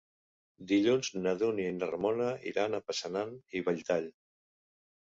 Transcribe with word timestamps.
Dilluns 0.71 1.09
na 1.25 1.33
Dúnia 1.43 1.75
i 1.75 1.77
na 1.77 1.91
Ramona 1.93 2.33
iran 2.55 2.81
a 2.81 2.83
Passanant 2.91 3.39
i 3.61 3.65
Belltall. 3.71 4.13